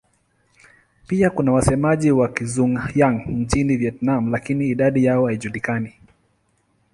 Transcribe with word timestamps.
Pia 1.07 1.29
kuna 1.29 1.51
wasemaji 1.51 2.11
wa 2.11 2.27
Kizhuang-Yang 2.27 3.25
nchini 3.27 3.77
Vietnam 3.77 4.31
lakini 4.31 4.69
idadi 4.69 5.05
yao 5.05 5.25
haijulikani. 5.25 5.93